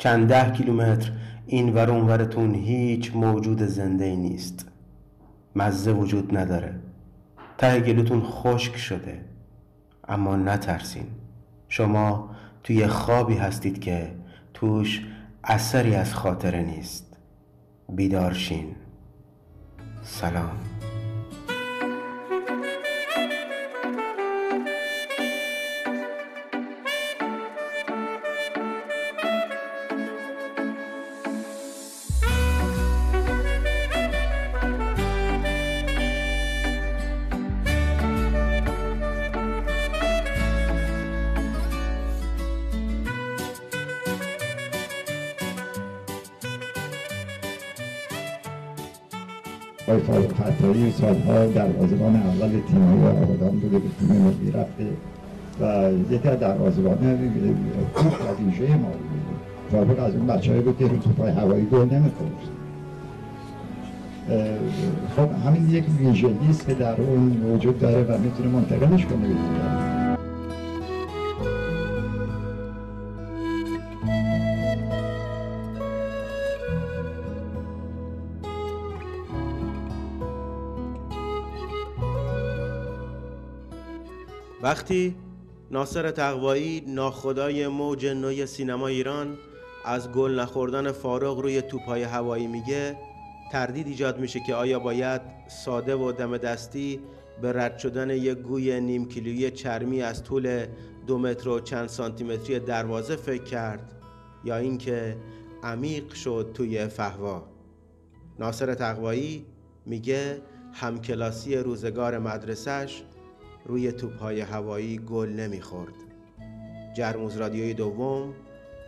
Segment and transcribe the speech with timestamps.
[0.00, 1.12] چند ده کیلومتر.
[1.46, 4.68] این ور اونورتون هیچ موجود زنده ای نیست.
[5.56, 6.74] مزه وجود نداره.
[7.58, 9.24] ته گلوتون خشک شده.
[10.08, 11.06] اما نترسین.
[11.68, 12.30] شما
[12.64, 14.14] توی خوابی هستید که
[14.54, 15.06] توش
[15.44, 17.16] اثری از خاطره نیست.
[17.88, 18.66] بیدارشین
[20.02, 20.56] سلام.
[51.00, 54.86] سالها دروازه‌بان اول تیم آبادان بوده به تیم ملی رفته
[55.60, 56.98] و یکی از دروازه‌بان
[58.46, 62.30] ویژه ما بوده از اون بچه‌ای بود که توپای هوایی گل نمی‌خورد.
[65.16, 69.34] خب همین یک ویژگی است که در اون وجود داره و می‌تونه منتقلش کنه به
[84.70, 85.16] وقتی
[85.70, 89.38] ناصر تقوایی ناخدای موج نوی سینما ایران
[89.84, 92.96] از گل نخوردن فارغ روی توپای هوایی میگه
[93.52, 97.00] تردید ایجاد میشه که آیا باید ساده و دم دستی
[97.42, 100.66] به رد شدن یک گوی نیم کیلویی چرمی از طول
[101.06, 103.92] دو متر و چند سانتی دروازه فکر کرد
[104.44, 105.16] یا اینکه
[105.62, 107.46] عمیق شد توی فهوا.
[108.38, 109.46] ناصر تقوایی
[109.86, 113.02] میگه همکلاسی روزگار مدرسهش
[113.64, 115.94] روی توپهای هوایی گل نمی‌خورد.
[116.94, 118.34] جرموز رادیوی دوم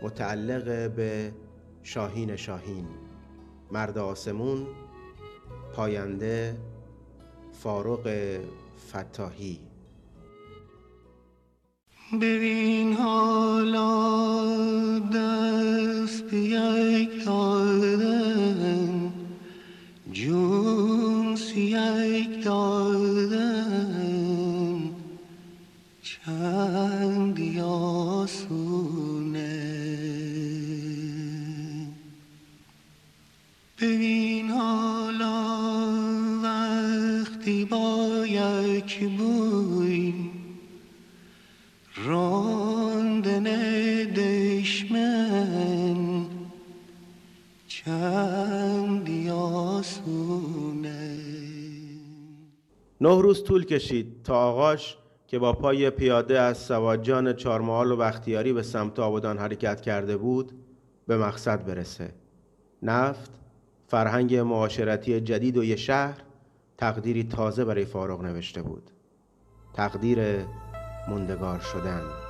[0.01, 1.31] متعلق به
[1.83, 2.87] شاهین شاهین.
[3.71, 4.67] مرد آسمون
[5.75, 6.57] پاینده
[7.51, 8.09] فاروق
[8.89, 9.59] فتاحی.
[12.21, 13.89] ببین حالا
[14.99, 19.13] دست یک دادن
[20.11, 23.52] جون یک دادن.
[53.03, 54.97] نه روز طول کشید تا آقاش
[55.27, 60.51] که با پای پیاده از سواجان چارمحال و بختیاری به سمت آبادان حرکت کرده بود
[61.07, 62.13] به مقصد برسه.
[62.83, 63.31] نفت
[63.87, 66.17] فرهنگ معاشرتی جدید و یه شهر
[66.77, 68.91] تقدیری تازه برای فاروق نوشته بود.
[69.73, 70.19] تقدیر
[71.07, 72.22] موندگار شدن.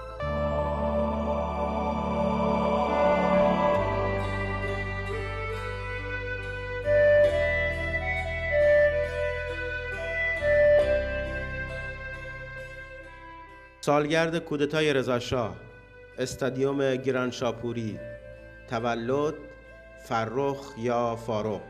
[13.86, 15.56] سالگرد کودتای رضاشاه
[16.18, 18.00] استادیوم گران شاپوری
[18.70, 19.34] تولد
[20.04, 21.62] فرخ یا فاروق.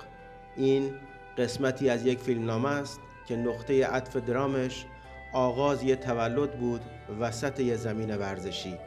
[0.56, 0.94] این
[1.38, 4.86] قسمتی از یک فیلمنامه است که نقطه عطف درامش
[5.34, 6.82] آغاز یه تولد بود
[7.20, 8.78] وسط یه زمین ورزشی.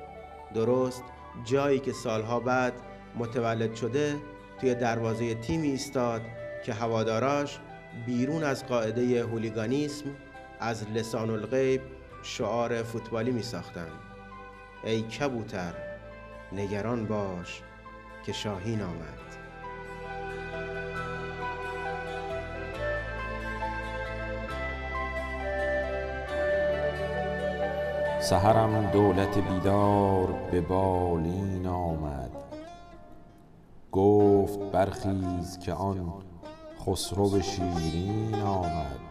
[0.55, 1.03] درست
[1.45, 2.73] جایی که سالها بعد
[3.19, 4.17] متولد شده
[4.61, 6.23] توی دروازه تیمی ایستاد
[6.65, 7.59] که هواداراش
[8.07, 10.05] بیرون از قاعده هولیگانیسم
[10.61, 11.96] از لسان الغیب
[12.27, 13.89] شعار فوتبالی می ساختن
[14.85, 15.73] ای کبوتر
[16.53, 17.63] نگران باش
[18.27, 19.19] که شاهین آمد.
[28.21, 32.31] سهرم دولت بیدار به بالین آمد.
[33.93, 36.23] گفت برخیز که آن
[36.87, 39.06] خسرو شیرین آمد.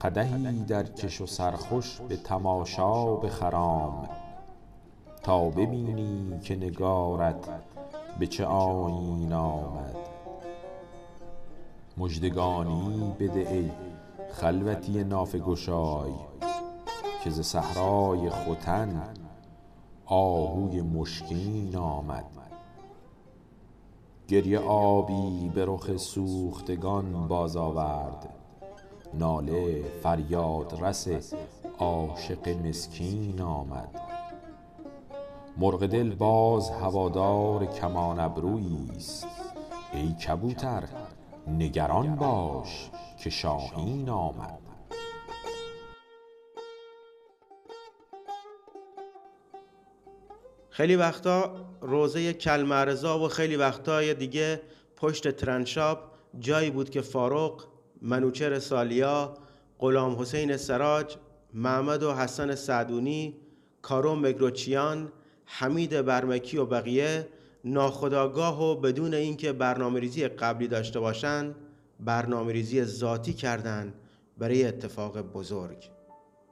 [0.00, 4.08] قدحی در کش و سرخوش به تماشا بخرام
[5.22, 7.48] تا ببینی که نگارت
[8.18, 9.96] به چه آیین آمد.
[11.96, 13.70] مژدگانی بده ای
[14.32, 16.12] خلوتی نافه گشای
[17.24, 19.02] که ز صحرای ختن
[20.06, 22.24] آهوی مشکین آمد.
[24.28, 28.37] گریه آبی به رخ سوختگان باز آورد.
[29.14, 31.08] ناله فریاد رس
[31.78, 34.00] عاشق مسکین آمد.
[35.56, 39.26] مرغ دل باز هوادار کمان ابرویی است.
[39.92, 40.84] ای کبوتر
[41.46, 44.58] نگران باش که شاهین آمد.
[50.70, 54.60] خیلی وقتا روزه کلمرزا و خیلی وقتای دیگه
[54.96, 55.98] پشت ترنشاب
[56.38, 57.64] جایی بود که فاروق
[58.02, 59.34] منوچر سالیا
[59.78, 61.16] غلام حسین سراج
[61.54, 63.36] محمد و حسن سعدونی
[63.82, 65.12] کارون مگروچیان
[65.44, 67.28] حمید برمکی و بقیه
[67.64, 71.54] ناخداگاه و بدون اینکه برنامه ریزی قبلی داشته باشند
[72.00, 73.94] برنامه ریزی ذاتی کردند
[74.38, 75.90] برای اتفاق بزرگ.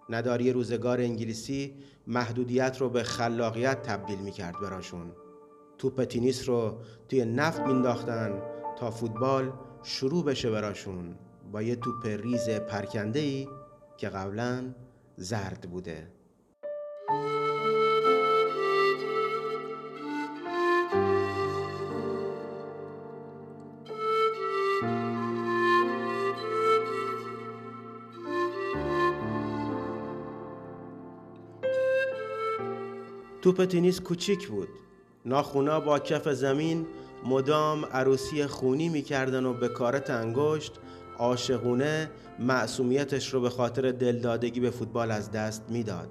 [0.08, 1.74] نداری روزگار انگلیسی
[2.06, 5.12] محدودیت رو به خلاقیت تبدیل می‌کرد براشون.
[5.78, 6.78] توپ تینیس رو
[7.08, 8.42] توی نفت مینداختن
[8.78, 9.52] تا فوتبال
[9.82, 11.14] شروع بشه براشون.
[11.52, 13.48] با یه توپ ریز پرکنده ای
[13.96, 14.74] که قبلا
[15.16, 16.08] زرد بوده.
[33.42, 34.68] توپ تنیس کوچیک بود.
[35.24, 36.86] ناخونا با کف زمین
[37.24, 40.72] مدام عروسی خونی می‌کردن و به کارت انگشت
[41.18, 46.08] عاشقونه معصومیتش رو به خاطر دلدادگی به فوتبال از دست می‌داد.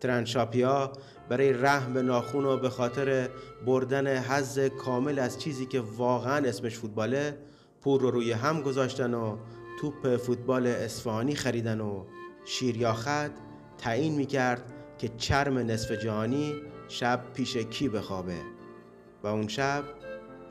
[0.00, 0.92] ترنشاپیا
[1.28, 3.28] برای رحم به ناخون و به خاطر
[3.66, 7.38] بردن حز کامل از چیزی که واقعا اسمش فوتباله
[7.80, 9.36] پول رو روی هم گذاشتن و
[9.80, 12.04] توپ فوتبال اصفهانی خریدن و
[12.44, 13.30] شیریاخت
[13.78, 16.54] تعیین می‌کرد که چرم نصف جهانی
[16.88, 18.38] شب پیش کی بخوابه.
[19.22, 19.84] و اون شب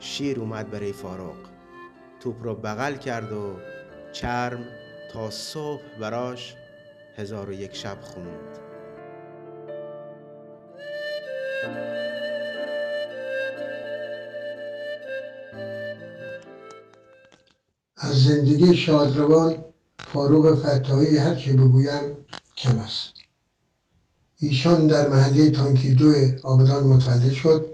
[0.00, 1.53] شیر اومد برای فاروق.
[2.24, 3.56] توپ رو بغل کرد و
[4.12, 4.64] چرم
[5.12, 6.54] تا صبح براش
[7.16, 8.28] هزار و یک شب خوند.
[17.96, 19.64] از زندگی شادروان
[19.98, 22.16] فاروق فتاحی هر که بگویم
[22.56, 23.12] کم است.
[24.38, 26.12] ایشان در محله تانکی دو
[26.42, 27.73] آبادان متولد شد.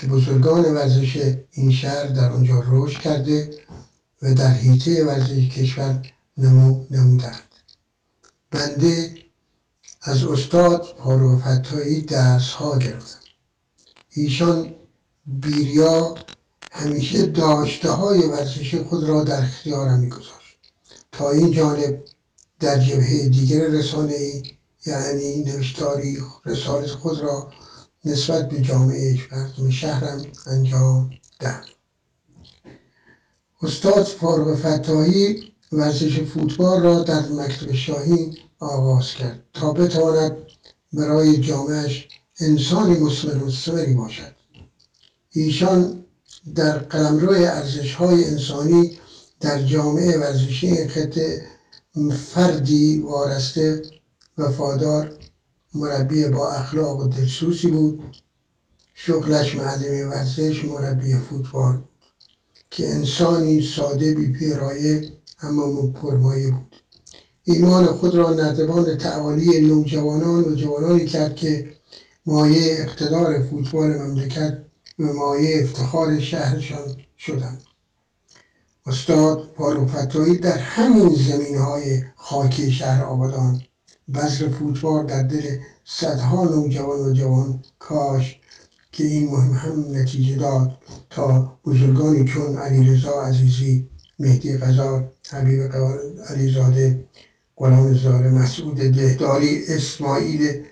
[0.00, 3.50] که بزرگان ورزش این شهر در آنجا رشد کرده
[4.22, 6.02] و در حیطه ورزش کشور
[6.36, 7.54] نمو نمودند.
[8.50, 9.16] بنده
[10.02, 11.42] از استاد فاروق
[12.08, 13.18] درس ها گرفتم.
[14.10, 14.74] ایشان
[15.26, 16.14] بیریا
[16.72, 20.58] همیشه داشته های ورزش خود را در اختیارم میگذاشت.
[21.12, 22.04] تا این جانب
[22.60, 24.42] در جبهه دیگر رسانه ای
[24.86, 27.52] یعنی نوشتاری رسالت خود را
[28.08, 31.10] نسبت به جامعه مردم شهرم انجام
[31.40, 31.64] دهم
[33.62, 40.36] استاد فارغ فتاحی ورزش فوتبال را در مکتب شاهین آغاز کرد تا بتواند
[40.92, 42.08] برای جامعهش
[42.40, 44.34] انسانی مستمری باشد.
[45.30, 46.04] ایشان
[46.54, 48.98] در قلمرو ارزش های انسانی
[49.40, 51.46] در جامعه ورزشی خطه
[52.34, 53.82] فردی وارسته
[54.38, 55.17] وفادار
[55.74, 58.16] مربی با اخلاق و دلسوزی بود.
[58.94, 61.82] شغلش معلم ورزش مربی فوتبال.
[62.70, 65.12] که انسانی ساده بی پیرایه
[65.42, 66.76] اما پرمایه بود.
[67.44, 71.74] ایمان خود را نردبان تعالی نوجوانان و جوانانی کرد که
[72.26, 74.64] مایه اقتدار فوتبال مملکت
[74.98, 77.62] و مایه افتخار شهرشان شدند.
[78.86, 83.62] استاد پاروفتایی در همین زمین های خاکی شهر آبادان
[84.14, 88.40] بذر فوتبال در دل صدها نوجوان و جوان کاش
[88.92, 90.78] که این مهم هم نتیجه داد
[91.10, 93.88] تا بزرگانی چون علیرضا عزیزی
[94.18, 95.60] مهدی قزار حبیب
[96.28, 97.04] علیزاده
[97.56, 100.64] غلام زاده مسعود دهداری اسماعیل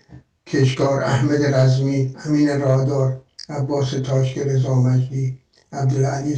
[0.47, 5.39] کشکار احمد رزمی امین رادار عباس تاشک رضا مجدی
[5.73, 6.37] عبدالعلی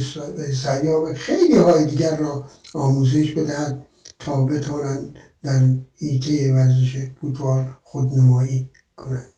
[0.53, 3.85] سیاب خیلی های دیگر را آموزش بدهد
[4.19, 5.61] تا بتوانند در
[5.97, 9.33] ایده ورزش فوتبال خودنمایی کنند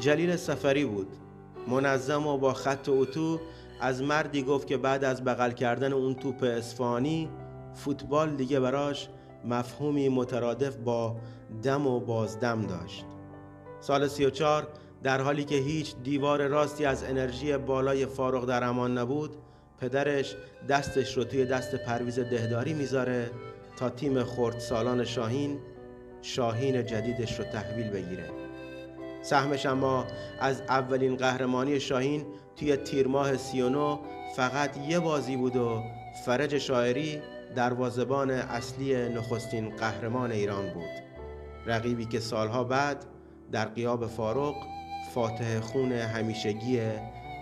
[0.00, 1.06] جلیل سفری بود.
[1.68, 3.40] منظم و با خط اتو
[3.80, 7.30] از مردی گفت که بعد از بغل کردن اون توپ اسفانی
[7.74, 9.08] فوتبال دیگه براش
[9.44, 11.16] مفهومی مترادف با
[11.62, 13.04] دم و بازدم داشت.
[13.80, 14.68] سال 34
[15.02, 19.36] در حالی که هیچ دیوار راستی از انرژی بالای فارغ در امان نبود
[19.80, 20.36] پدرش
[20.68, 23.30] دستش رو توی دست پرویز دهداری می‌ذاره
[23.76, 25.58] تا تیم خورد سالان شاهین
[26.22, 28.30] شاهین جدیدش رو تحویل بگیره.
[29.22, 30.06] سهمش اما
[30.40, 33.98] از اولین قهرمانی شاهین توی تیر ماه 39
[34.36, 35.82] فقط یه بازی بود و
[36.26, 37.22] فرج شاعری
[37.54, 40.90] دروازبان اصلی نخستین قهرمان ایران بود.
[41.66, 43.04] رقیبی که سالها بعد
[43.52, 44.54] در قیاب فاروق
[45.14, 46.80] فاتح خون همیشگی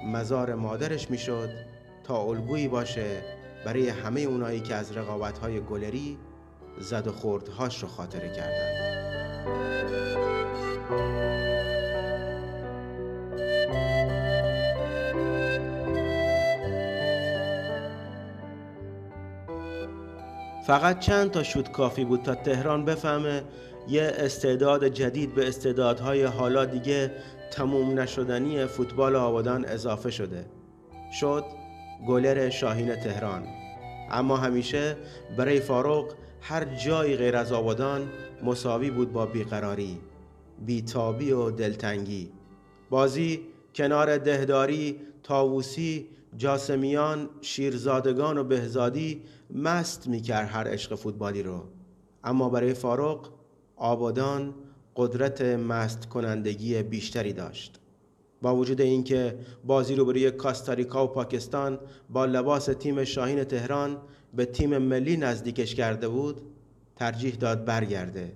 [0.07, 1.49] مزار مادرش می‌شد
[2.05, 3.23] تا الگویی باشه
[3.65, 6.19] برای همه اونایی که از رقابت‌های گلری
[6.81, 8.91] زد و خوردهاش رو خاطره کردن.
[20.67, 23.43] فقط چند تا شد کافی بود تا تهران بفهمه
[23.89, 27.13] یه استعداد جدید به استعدادهای حالا دیگه
[27.51, 30.47] تموم نشدنی فوتبال آبادان اضافه شده.
[31.21, 31.45] شد
[32.09, 33.43] گلر شاهین تهران.
[34.11, 34.97] اما همیشه
[35.37, 38.09] برای فاروق هر جایی غیر از آبادان
[38.45, 39.99] مساوی بود با بیقراری
[40.67, 42.33] بیتابی و دلتنگی.
[42.91, 43.41] بازی
[43.75, 49.23] کنار دهداری تاووسی جاسمیان شیرزادگان و بهزادی
[49.55, 51.65] مست می‌کرد هر عشق فوتبالی رو.
[52.25, 53.29] اما برای فاروق
[53.77, 54.55] آبادان
[54.97, 57.81] قدرت مست کنندگی بیشتری داشت.
[58.43, 61.79] با وجود اینکه بازی رو برای کاستاریکا و پاکستان
[62.11, 63.97] با لباس تیم شاهین تهران
[64.35, 66.41] به تیم ملی نزدیکش کرده بود
[66.97, 68.33] ترجیح داد برگرده.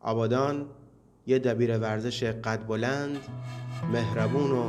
[0.00, 0.66] آبادان
[1.26, 3.18] یه دبیر ورزش قد بلند
[3.92, 4.64] مهربون و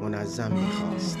[0.00, 1.18] منظم می‌خواست.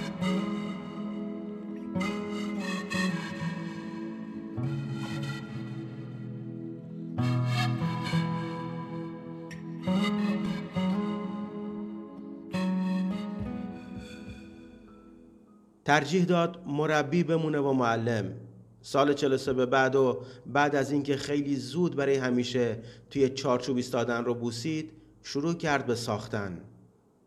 [15.86, 18.32] ترجیح داد مربی بمونه و معلم.
[18.80, 22.78] سال 43 به بعد و بعد از اینکه خیلی زود برای همیشه
[23.10, 24.90] توی چارچوب ایستادن رو بوسید
[25.22, 26.60] شروع کرد به ساختن.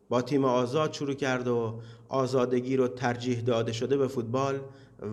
[0.09, 4.59] با تیم آزاد شروع کرد و آزادگی رو ترجیح داده شده به فوتبال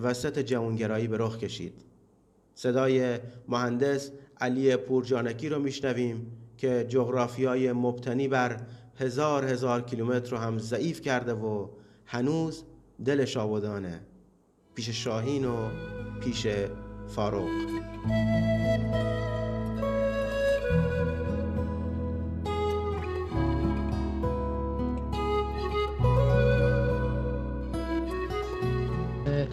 [0.03, 1.75] وسط جوانگرایی به رخ کشید.
[2.55, 3.19] صدای
[3.49, 6.33] مهندس علی پورجانکی رو میشنویم.
[6.59, 8.61] که جغرافیای مبتنی بر
[8.99, 11.69] هزار هزار کیلومتر رو هم ضعیف کرده و
[12.07, 12.65] هنوز
[13.05, 14.01] دلش آبادانه.
[14.75, 15.69] پیش شاهین و
[16.21, 16.47] پیش
[17.07, 17.49] فاروق.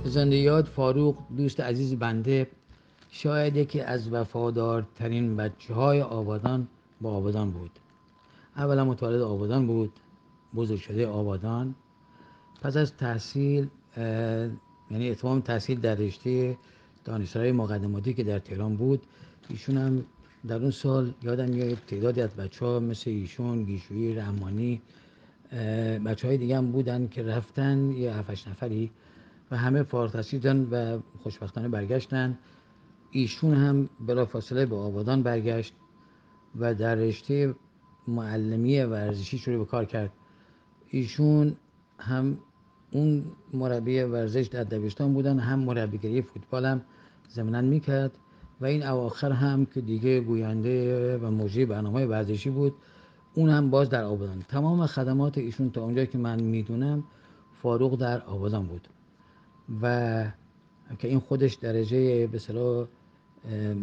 [0.06, 2.48] زنده یاد فاروق دوست عزیز بنده
[3.12, 6.68] شاید یکی از وفادارترین بچه های آبادان
[7.04, 7.72] با آبادان بود.
[8.58, 9.92] اولا متولد آبادان بود
[10.56, 11.76] بزرگ شده آبادان.
[12.62, 13.68] پس از تحصیل
[14.92, 16.58] یعنی اتمام تحصیل در رشته
[17.06, 19.02] دانشگاه مقدماتی که در تهران بود
[19.50, 20.06] ایشون هم
[20.48, 24.82] در اون سال یادم میاد تعدادی از بچه مثل ایشون گیشوی رحمانی
[26.06, 28.92] بچه های دیگه هم بودن که رفتن یه هفتش نفری
[29.52, 32.38] و همه فارغ تحصیل و خوشبختانه برگشتن.
[33.12, 35.74] ایشون هم بلا فاصله به آبادان برگشت.
[36.60, 37.56] و در رشته
[38.08, 40.12] معلمی ورزشی شروع به کار کرد.
[40.90, 41.56] ایشون
[42.00, 42.38] هم
[42.92, 46.82] اون مربی ورزش در دبستان بودن هم مربیگری فوتبال هم
[47.30, 48.12] زمینن می‌کرد
[48.62, 52.74] و این اواخر هم که دیگه گوینده و مجری برنامه ورزشی بود
[53.34, 57.04] اون هم باز در آبادان تمام خدمات ایشون تا اونجا که من می‌دونم
[57.62, 58.88] فاروق در آبادان بود.
[59.82, 60.26] و
[61.00, 62.40] که این خودش درجه به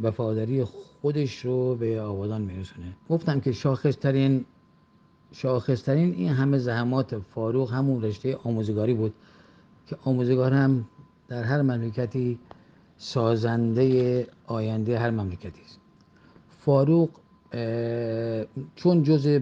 [0.03, 2.97] وفاداری خودش رو به آبادان میرسونه.
[3.09, 4.45] گفتم که شاخصترین
[5.33, 9.15] شاخصترین این همه زحمات فاروق همون رشته آموزگاری بود
[9.87, 10.89] که آموزگار هم
[11.29, 12.39] در هر مملکتی
[12.97, 15.81] سازنده آینده هر مملکتی است.
[16.65, 17.11] فاروق
[18.77, 19.41] چون جز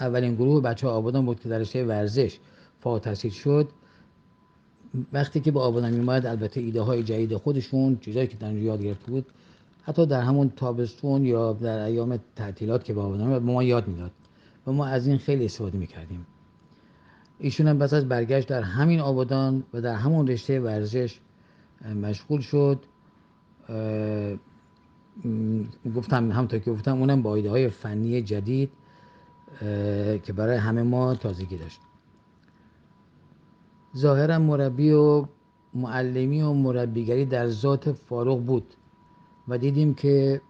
[0.00, 2.38] اولین گروه بچه آبادان بود که در رشته ورزش
[2.80, 3.68] فاق تحصیل شد
[5.12, 9.10] وقتی که به آبادان میماید البته ایده های جدید خودشون چیزایی که در یاد گرفته
[9.10, 9.26] بود
[9.82, 14.10] حتی در همون تابستون یا در ایام تعطیلات که به آبادان به ما یاد می‌داد.
[14.66, 16.26] و ما از این خیلی استفاده می‌کردیم.
[17.38, 21.20] ایشون هم پس از برگشت در همین آبادان و در همون رشته ورزش
[22.02, 22.84] مشغول شد.
[25.96, 28.70] گفتم همونطور که گفتم اونم با ایده های فنی جدید
[30.22, 31.80] که برای همه ما تازگی داشت.
[33.96, 35.26] ظاهرا مربی و
[35.74, 38.74] معلمی و مربیگری در ذات فاروق بود
[39.48, 40.40] و دیدیم که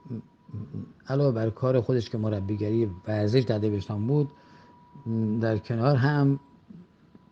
[1.09, 4.31] علاوه بر کار خودش که مربیگری ورزش در دبستان بود
[5.41, 6.41] در کنار هم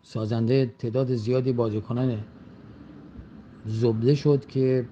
[0.01, 2.17] سازنده تعداد زیادی بازیکنان
[3.65, 4.85] زبده شد که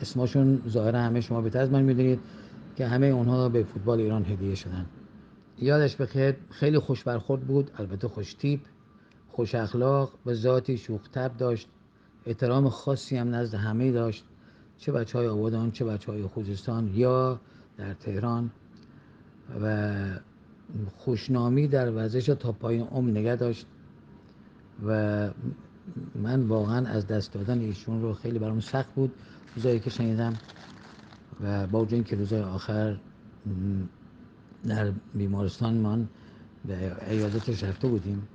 [0.00, 2.20] اسمشون ظاهرا همه شما بهتر از من می‌دونید
[2.76, 4.86] که همه اونها به فوتبال ایران هدیه شدن.
[5.58, 8.60] یادش بخیر خیلی خوش برخورد بود البته خوش تیپ.
[9.36, 11.68] خوش اخلاق به ذاتی شوخ تب داشت.
[12.26, 14.24] احترام خاصی هم نزد همه داشت.
[14.78, 17.40] چه بچه های آبادان چه بچه های خوزستان یا
[17.76, 18.50] در تهران.
[19.62, 19.94] و
[20.96, 23.66] خوشنامی در ورزش تا پایین عمر نگه داشت.
[24.86, 25.30] و
[26.14, 29.12] من واقعا از دست دادن ایشون رو خیلی برام سخت بود.
[29.56, 30.34] روزایی که شنیدم
[31.40, 32.96] و با وجود که روزای آخر
[34.66, 36.08] در بیمارستان من
[36.64, 38.28] به عیادتش رفته بودیم.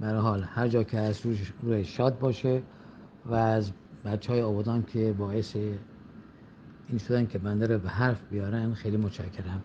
[0.00, 2.62] برای حال هر جا که از روش روی شاد باشه
[3.26, 3.72] و از
[4.04, 5.56] بچه های آبادان که باعث
[6.88, 9.62] این شدن که بنده رو به حرف بیارن خیلی متشکرم.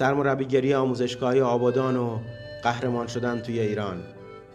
[0.00, 2.18] سرمربیگری آموزشگاهی آبادان و
[2.62, 4.02] قهرمان شدن توی ایران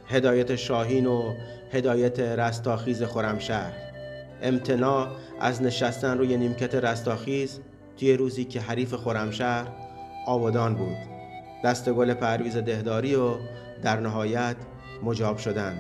[0.08, 1.34] هدایت شاهین و
[1.72, 3.74] هدایت رستاخیز خرمشهر.
[4.42, 5.08] امتناع
[5.40, 7.60] از نشستن روی نیمکت رستاخیز
[7.98, 9.68] توی روزی که حریف خرمشهر
[10.28, 10.98] آبادان بود.
[11.64, 13.30] دست گل پرویز دهداری و
[13.84, 14.56] در نهایت
[15.04, 15.80] مجاب شدن.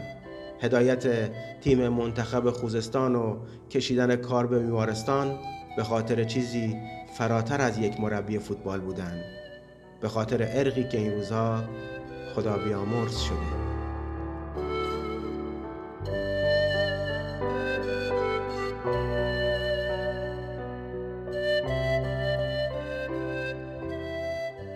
[0.62, 1.31] هدایت
[1.62, 3.38] تیم منتخب خوزستان و
[3.69, 5.39] کشیدن کار به بیمارستان
[5.77, 6.77] به خاطر چیزی
[7.17, 9.22] فراتر از یک مربی فوتبال بودن.
[10.05, 11.63] به خاطر ارقی که این روزها
[12.35, 13.38] خدا بیامرز شده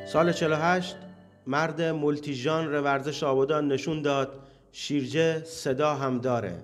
[0.05, 0.95] سال 48
[1.47, 4.39] مرد مولتی ژانر ورزش آبادان نشون داد
[4.71, 6.63] شیرجه صدا هم داره.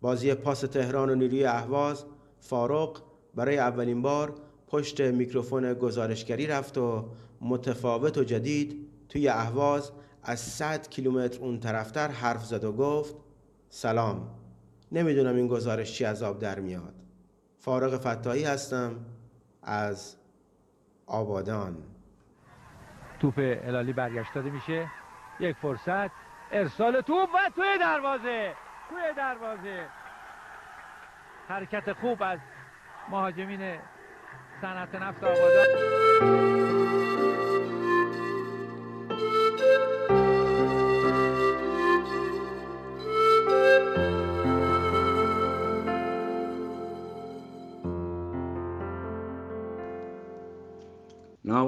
[0.00, 2.04] بازی پاس تهران و نیروی اهواز
[2.38, 2.98] فاروق
[3.34, 4.34] برای اولین بار
[4.68, 7.04] پشت میکروفون گزارشگری رفت و
[7.40, 9.92] متفاوت و جدید توی اهواز
[10.22, 13.14] از 100 کیلومتر اون طرفتر حرف زد و گفت
[13.68, 14.28] سلام.
[14.92, 16.94] نمی‌دونم این گزارش چی از آب در میاد.
[17.58, 18.96] فارغ فتایی هستم
[19.62, 20.16] از
[21.06, 21.76] آبادان.
[23.20, 24.90] توپ الالی برگشت داده میشه.
[25.40, 26.10] یک فرصت.
[26.52, 28.54] ارسال توپ و توی دروازه.
[28.88, 29.86] توی دروازه.
[31.48, 32.38] حرکت خوب از
[33.10, 33.78] مهاجمین
[34.60, 36.69] صنعت نفت آبادان.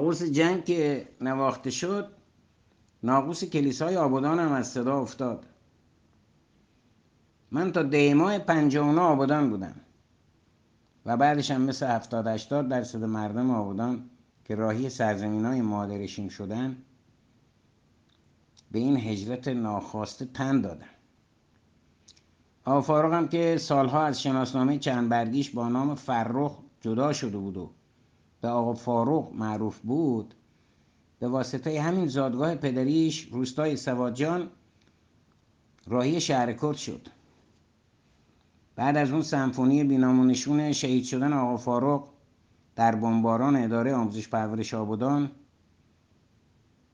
[0.03, 2.07] ناقوس جنگ که نواخته شد
[3.03, 5.45] ناقوس کلیسای آبادان هم از صدا افتاد.
[7.51, 9.75] من تا دیماه پنجاونه آبادان بودم
[11.05, 14.09] و بعدش هم مثل هفتاد هشتاد درصد مردم آبادان
[14.45, 16.77] که راهی سرزمین های مادرشین شدن
[18.71, 20.89] به این هجرت ناخواسته تن دادن.
[22.65, 27.71] آقا هم که سالها از شناسنامه چند برگیش با نام فرخ جدا شده بود و
[28.43, 30.33] به آقا فاروق معروف بود
[31.19, 34.49] به واسطه همین زادگاه پدریش روستای سوادجان
[35.87, 37.07] راهی شهر کرد شد.
[38.75, 42.07] بعد از اون سمفونی بینامونشون شهید شدن آقا فاروق
[42.75, 45.31] در بمباران اداره آموزش پرورش آبادان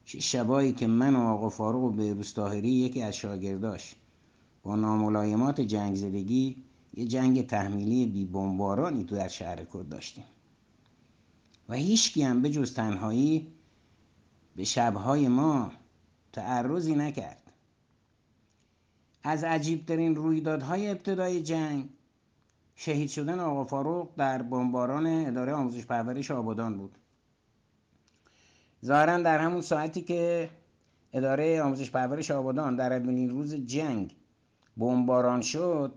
[0.05, 3.95] شبایی که من و آقا فاروق و بهروز طاهری یکی از شاگرداش
[4.63, 10.25] با ناملایمات جنگ زدگی یه جنگ تحمیلی بی بمبارانی تو در شهر کرد داشتیم.
[11.69, 13.53] و هیچکی هم به جز تنهایی
[14.55, 15.71] به شبهای ما
[16.33, 17.53] تعرضی نکرد.
[19.23, 21.89] از عجیبترین رویدادهای ابتدای جنگ
[22.75, 26.97] شهید شدن آقا فاروق در بمباران اداره آموزش پرورش آبادان بود.
[28.85, 30.49] ظاهرا در همون ساعتی که
[31.13, 34.15] اداره آموزش پرورش آبادان در اولین روز جنگ
[34.77, 35.93] بمباران شد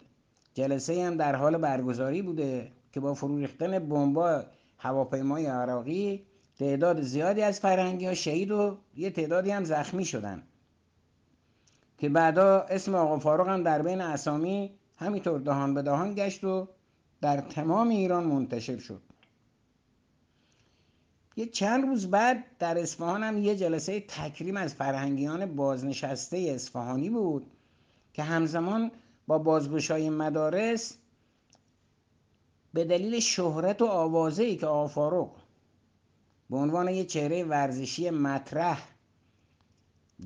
[0.55, 4.45] جلسه هم در حال برگزاری بوده که با فرو ریختن بمبا
[4.83, 6.27] هواپیمای عراقی
[6.59, 10.43] تعداد زیادی از فرنگی ها شهید و یه تعدادی هم زخمی شدن.
[11.99, 16.69] که بعدا اسم آقا فاروق هم در بین اسامی همینطور دهان به دهان گشت و
[17.21, 19.03] در تمام ایران منتشر شد.
[21.37, 27.47] یه چند روز بعد در اصفهان هم یه جلسه تکریم از فرهنگیان بازنشسته اصفهانی بود
[28.13, 28.91] که همزمان
[29.27, 30.99] با بازگشای مدارس
[32.73, 35.37] به دلیل شهرت و آوازه ای که آقا فاروق
[36.51, 38.89] به عنوان یه چهره ورزشی مطرح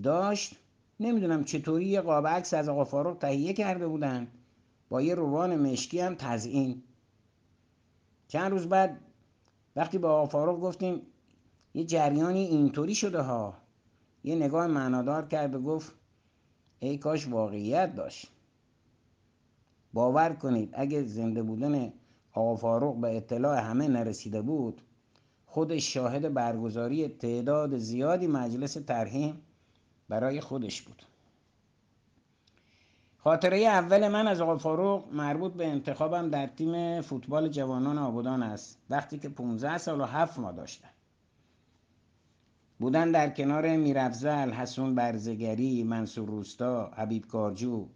[0.03, 0.57] داشت
[1.01, 4.29] نمی‌دونم چطوری یه قاب عکس از آقا فاروق تهیه کرده بودن.
[4.89, 6.83] با یه روان مشکی هم تزئین
[8.29, 9.01] چند روز بعد
[9.77, 11.03] وقتی با آقا فاروق گفتیم
[11.75, 13.55] یه جریانی اینطوری شده ها.
[14.25, 15.93] یه نگاه معنادار کرد و گفت
[16.79, 18.31] ای کاش واقعیت داشت.
[19.93, 21.93] باور کنید اگه زنده بودن
[22.37, 24.83] آقا فاروق به اطلاع همه نرسیده بود.
[25.47, 29.43] خودش شاهد برگزاری تعداد زیادی مجلس ترهیم
[30.09, 31.03] برای خودش بود.
[33.19, 38.79] خاطره اول من از آقا فاروق مربوط به انتخابم در تیم فوتبال جوانان آبادان است.
[38.91, 40.89] وقتی که 15 سال و 7 ماه داشتم.
[42.79, 47.89] بودن در کنار میرفزل، حسون برزگری، منصور روستا، حبیب کارجو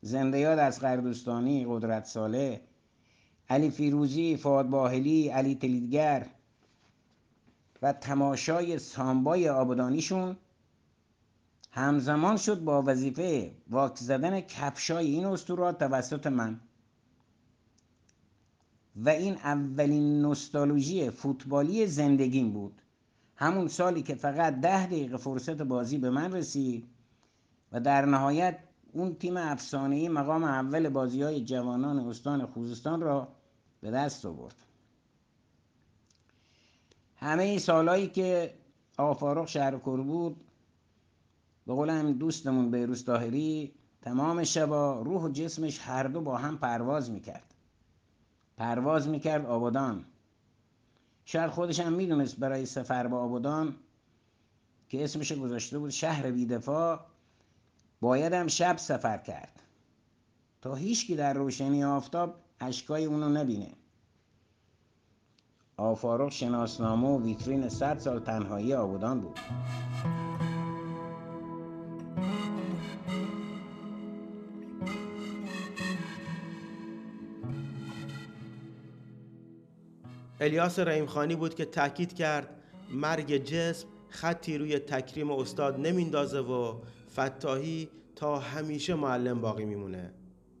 [0.00, 2.60] زنده یاد از قردوستانی، قدرت ساله
[3.50, 6.26] علی فیروزی، فاد باهلی، علی تلیدگر
[7.82, 10.36] و تماشای سامبای آبادانیشون
[11.70, 16.60] همزمان شد با وظیفه واک زدن کفشای این اسطوره توسط من.
[18.96, 22.82] و این اولین نوستالژی فوتبالی زندگیم بود.
[23.36, 26.88] همون سالی که فقط ده دقیقه فرصت بازی به من رسید
[27.72, 28.58] و در نهایت
[28.92, 33.28] اون تیم افسانه‌ای مقام اول بازی های جوانان استان خوزستان را
[33.80, 34.54] به دست آورد.
[37.16, 38.54] همه این سالهایی که
[38.96, 40.44] آقا فاروق شهرکور بود
[41.66, 46.58] به قول هم دوستمون بیروس طاهری تمام شبا روح و جسمش هر دو با هم
[46.58, 47.54] پرواز می‌کرد.
[48.56, 50.04] پرواز می‌کرد آبادان.
[51.24, 53.76] شاید خودش هم می‌دونست برای سفر به آبادان
[54.88, 57.00] که اسمش گذاشته بود شهر بیدفاع
[58.00, 59.62] باید هم شب سفر کرد.
[60.60, 63.72] تا هیچکی در روشنی آفتاب اشکای اونو نبینه.
[65.76, 69.38] آفاروق شناسنامه و ویترین صد سال تنهایی آبادان بود.
[80.40, 82.48] الیاس رحیمخانی بود که تاکید کرد
[82.90, 86.74] مرگ جسم خطی روی تکریم استاد نمیندازه و
[87.10, 90.12] فتاحی تا همیشه معلم باقی میمونه.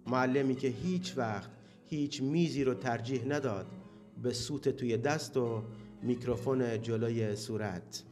[0.06, 1.50] معلمی که هیچ وقت
[1.88, 3.66] هیچ میزی رو ترجیح نداد.
[4.22, 5.62] به سوت توی دست و
[6.02, 8.04] میکروفون جلوی صورت.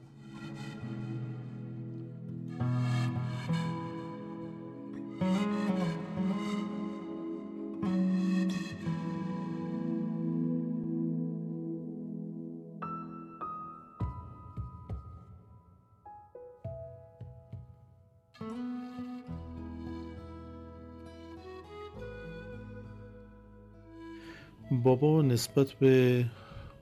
[24.97, 26.27] بابا نسبت به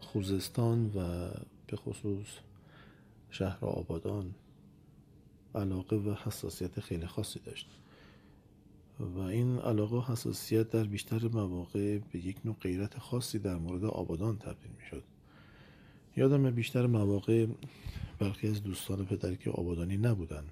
[0.00, 1.30] خوزستان و
[1.66, 2.26] به خصوص
[3.30, 4.34] شهر آبادان
[5.54, 7.68] علاقه و حساسیت خیلی خاصی داشت.
[9.00, 13.84] و این علاقه و حساسیت در بیشتر مواقع به یک نوع غیرت خاصی در مورد
[13.84, 15.02] آبادان تبدیل می شد
[16.16, 17.46] یادم بیشتر مواقع
[18.18, 20.44] برخی از دوستان پدری که آبادانی نبودن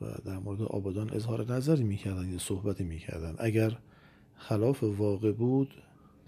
[0.00, 3.34] و در مورد آبادان اظهار نظری می‌کردن یا صحبتی می‌کردن.
[3.38, 3.78] اگر
[4.36, 5.74] خلاف واقع بود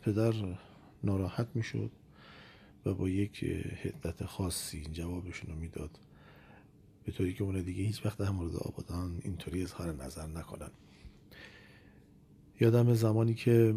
[0.04, 0.34] پدر
[1.04, 1.90] ناراحت می‌شد
[2.86, 3.44] و با یک
[3.82, 5.98] حدت خاصی جوابشون رو می‌داد.
[7.04, 10.70] به طوری که اون دیگه هیچ وقت در مورد آبادان اینطوری اظهار نظر نکنن.
[12.60, 13.74] یادم زمانی که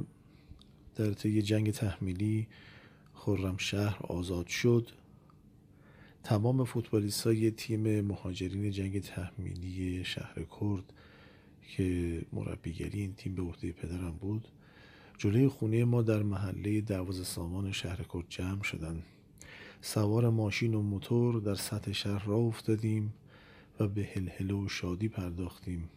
[0.96, 2.48] در طی جنگ تحمیلی
[3.14, 4.90] خرم شهر آزاد شد
[6.24, 10.94] تمام فوتبالیست های تیم مهاجرین جنگ تحمیلی شهر کرد
[11.62, 14.48] که مربیگری این تیم به عهده پدرم بود
[15.18, 19.04] جلوی خونه ما در محله دروازه سامان شهر کرد جمع شدن.
[19.82, 23.14] سوار ماشین و موتور در سطح شهر را افتادیم
[23.80, 25.90] و به هلهله و شادی پرداختیم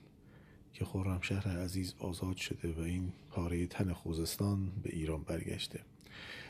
[0.72, 0.86] که
[1.20, 5.80] شهر عزیز آزاد شده و این پاره تن خوزستان به ایران برگشته.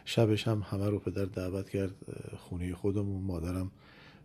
[0.04, 1.94] شبش هم همه رو پدر دعوت کرد
[2.36, 3.70] خونه خودمون مادرم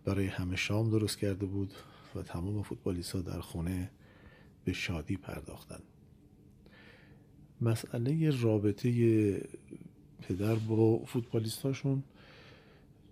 [0.04, 1.74] برای همه شام درست کرده بود
[2.14, 3.90] و تمام فوتبالیستا در خونه
[4.64, 5.80] به شادی پرداختن.
[7.60, 8.90] مسئله رابطه
[10.22, 12.02] پدر با فوتبالیستاشون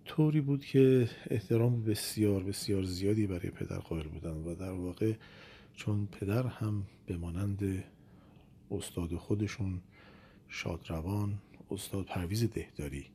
[0.05, 5.13] طوری بود که احترام بسیار بسیار زیادی برای پدر قائل بودن و در واقع
[5.75, 7.85] چون پدر هم به مانند
[8.71, 9.81] استاد خودشون
[10.49, 11.39] شادروان
[11.71, 13.07] استاد پرویز دهداری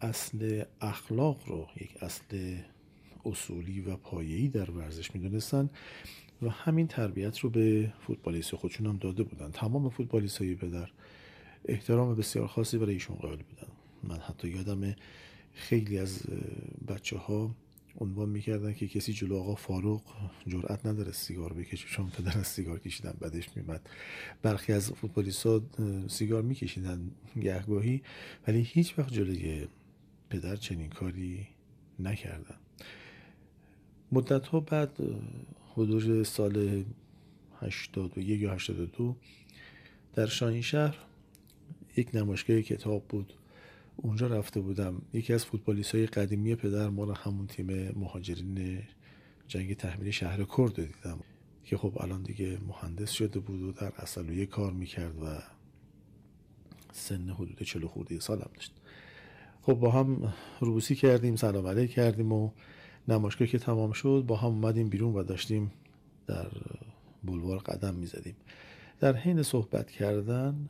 [0.00, 2.56] اصل اخلاق رو یک اصل
[3.24, 5.70] اصولی و پایه‌ای در ورزش می‌دونستن.
[6.42, 9.50] و همین تربیت رو به فوتبالیست خودشون هم داده بودن.
[9.50, 10.90] تمام فوتبالیست های پدر
[11.64, 13.72] احترام بسیار خاصی برای ایشون قائل بودن.
[14.04, 14.94] من حتی یادم
[15.52, 16.22] خیلی از
[16.88, 17.54] بچه ها
[17.98, 20.02] عنوان می‌کردن که کسی جلو آقا فاروق
[20.46, 23.88] جرأت نداره سیگار بکشه چون پدر از سیگار کشیدن بدش میمد.
[24.42, 25.62] برخی از فوتبالیست ها
[26.08, 27.10] سیگار میکشیدن
[27.42, 28.02] گهگاهی
[28.46, 29.66] ولی هیچ وقت جلوی
[30.30, 31.46] پدر چنین کاری
[31.98, 32.56] نکردن.
[34.12, 34.98] مدت ها بعد
[35.74, 36.84] حدود سال
[37.60, 39.16] 81 یا 82
[40.14, 40.96] در شاهین شهر
[41.96, 43.32] یک نمایشگاه کتاب بود.
[43.96, 45.02] اونجا رفته بودم.
[45.12, 48.82] یکی از فوتبالیست های قدیمی پدر ما رو همون تیم مهاجرین
[49.48, 51.20] جنگ تحمیل شهر کرد دیدم
[51.64, 55.42] که خب الان دیگه مهندس شده بود و در اصلویه کار می‌کرد و
[56.92, 58.72] سن حدود چلو خورده سال هم داشت.
[59.62, 62.50] خب با هم روسی کردیم سلام علیک کردیم و
[63.08, 65.72] نمایشگاه که تمام شد با هم اومدیم بیرون و داشتیم
[66.26, 66.48] در
[67.24, 68.36] بلوار قدم می‌زدیم.
[69.00, 70.68] در حین صحبت کردن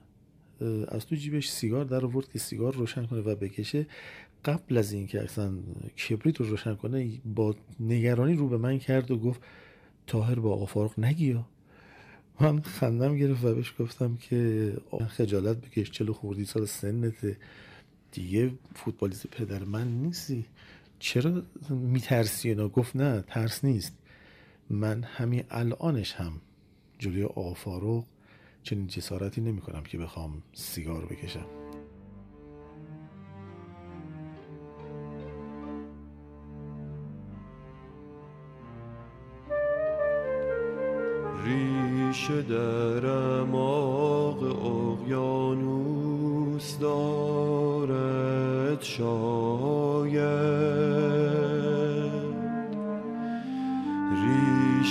[0.89, 3.87] از تو جیبش سیگار در آورد که سیگار روشن کنه و بکشه.
[4.45, 5.53] قبل از اینکه اصلا
[6.09, 9.41] کبریت رو روشن کنه با نگرانی رو به من کرد و گفت
[10.07, 11.47] تاهر با آقا فاروق نگیا
[12.41, 14.73] من خندم گرفت و بهش گفتم که
[15.09, 17.37] خجالت بکش چلو خوردی سال سنت
[18.13, 20.45] دیگه فوتبالیست پدر من نیستی.
[21.03, 23.97] چرا میترسی اینا گفت نه ترس نیست.
[24.71, 26.41] من همین الانش هم
[26.99, 28.05] جلوی آقا فاروق
[28.63, 31.47] چنین جسارتی نمی کنم که بخوام سیگار بکشم.
[41.45, 44.43] ریشه در اماق
[45.03, 47.93] اقیانوس دارد
[48.83, 49.82] شاید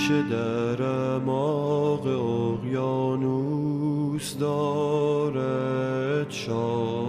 [0.02, 2.06] ریشه در اماق
[2.58, 7.01] اقیانوس دارد شاید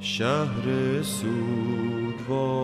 [0.00, 2.61] شهر سوگواران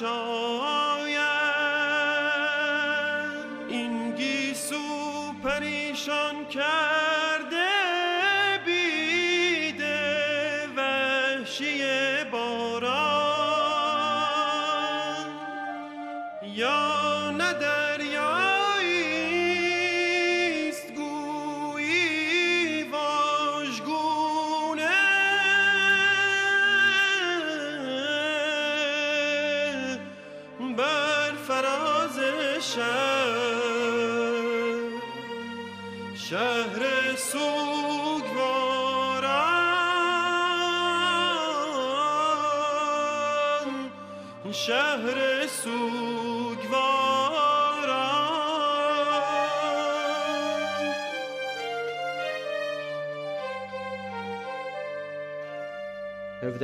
[0.00, 1.16] شاید
[3.68, 4.76] این گیسو
[5.44, 6.95] پریشان کرده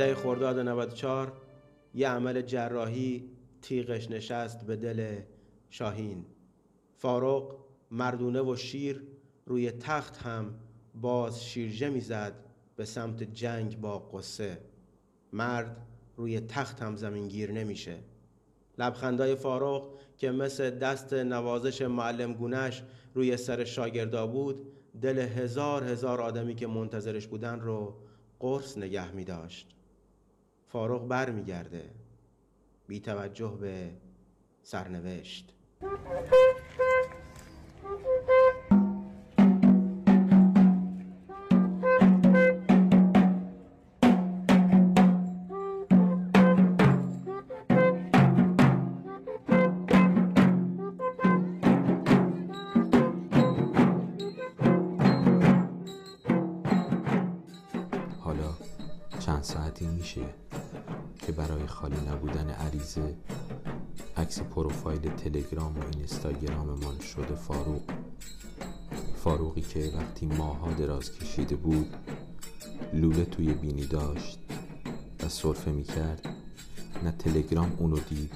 [0.03, 1.33] 17 خرداد 94
[1.93, 3.29] یه عمل جراحی
[3.61, 5.19] تیغش نشست به دل
[5.69, 6.25] شاهین.
[6.97, 7.55] فاروق
[7.91, 9.03] مردونه و شیر
[9.45, 10.55] روی تخت هم
[10.95, 12.33] باز شیرجه می‌زد
[12.75, 14.57] به سمت جنگ با قصه
[15.33, 15.77] مرد
[16.17, 17.99] روی تخت هم زمینگیر نمیشه.
[18.77, 26.21] لبخندای فاروق که مثل دست نوازش معلم گونش روی سر شاگردا بود دل هزار هزار
[26.21, 27.95] آدمی که منتظرش بودن رو
[28.39, 29.73] قرص نگه می داشت
[30.73, 31.89] فاروق بر می گرده
[32.87, 33.91] بی توجه به
[34.63, 35.53] سرنوشت.
[62.83, 63.15] عریضه
[64.17, 67.81] عکس پروفایل تلگرام و اینستاگراممان شده فاروق.
[69.23, 71.93] فاروقی که وقتی ماها دراز کشیده بود
[72.93, 74.39] لوله توی بینی داشت
[75.23, 76.29] و صرفه می‌کرد.
[77.03, 78.31] نه تلگرام اونو دید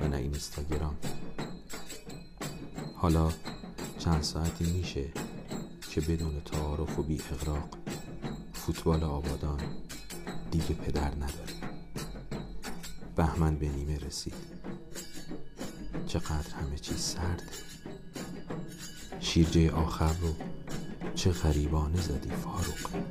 [0.00, 0.96] و نه اینستاگرام.
[2.96, 3.32] حالا
[3.98, 5.04] چند ساعتی میشه
[5.90, 7.68] که بدون تعارف و بی اغراق
[8.52, 9.60] فوتبال آبادان
[10.50, 11.63] دیگه پدر نداره.
[13.16, 14.34] بهمن به نیمه رسید.
[16.06, 17.44] چقدر همه چیز سرده
[19.20, 20.34] شیرجه آخر رو
[21.14, 23.04] چه غریبانه زدی فاروق.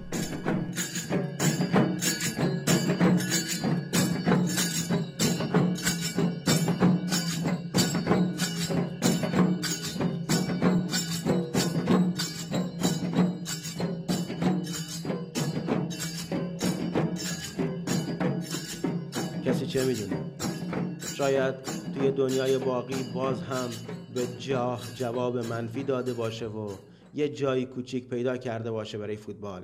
[23.13, 23.69] باز هم
[24.13, 26.71] به جاه جواب منفی داده باشه و
[27.15, 29.63] یه جایی کوچیک پیدا کرده باشه برای فوتبال.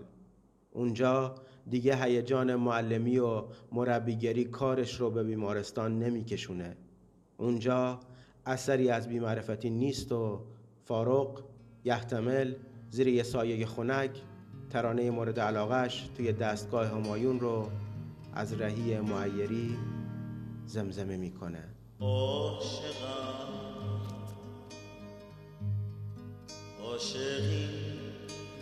[0.71, 1.35] اونجا
[1.69, 6.77] دیگه هیجان معلمی و مربیگری کارش رو به بیمارستان نمیکشونه.
[7.37, 7.99] اونجا
[8.45, 10.41] اثری از بیمعرفتی نیست و
[10.85, 11.41] فاروق
[11.85, 12.53] یحتمل
[12.89, 14.21] زیر یه سایه خنک
[14.69, 17.69] ترانه مورد علاقش توی دستگاه همایون رو
[18.33, 19.77] از رهی معیری
[20.65, 21.68] زمزمه می‌کنه.
[22.01, 23.49] عاشقم.
[26.83, 27.67] عاشقی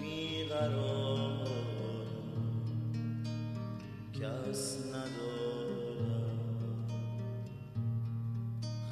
[0.02, 1.48] بیقرار
[4.14, 6.40] کس ندارم.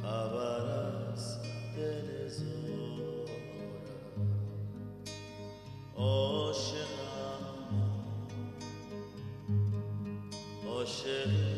[0.01, 0.65] خبر
[1.13, 1.37] از
[1.75, 3.25] دل زارم.
[5.95, 7.55] عاشقم.
[10.67, 11.54] عاشقی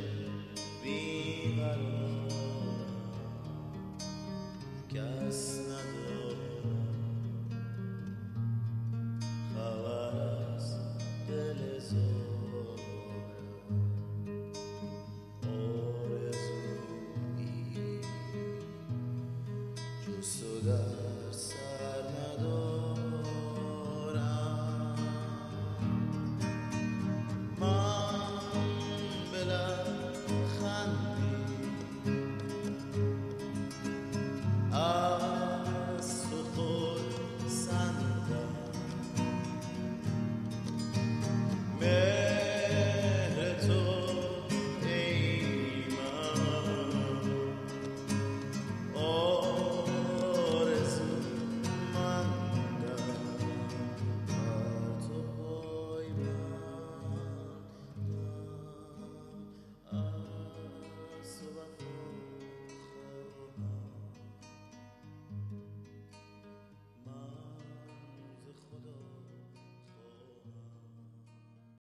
[20.72, 20.97] آرزویی جز تو در